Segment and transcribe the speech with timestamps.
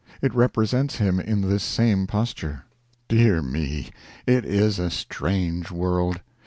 [0.19, 2.65] It represents him in this same posture.
[3.07, 3.91] Dear me!
[4.25, 6.21] It is a strange world.